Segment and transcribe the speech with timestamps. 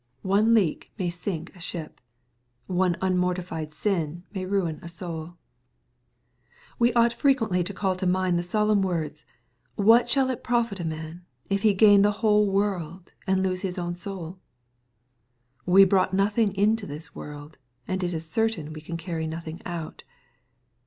[0.23, 2.01] One leak may sink a ship.
[2.65, 5.35] One unmortified sin may min a^sOul.
[6.79, 9.35] We ought frequently to call to mind the solemn words, f'
[9.75, 13.77] What shall it profit a man if he gain the whole world, and lose his
[13.77, 14.39] own soul
[15.67, 20.03] ?""We brought nothing into this world, and it is certain we can carry nothing out."